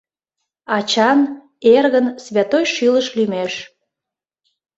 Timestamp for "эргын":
1.75-2.07